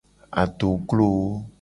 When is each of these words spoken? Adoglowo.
Adoglowo. 0.41 1.31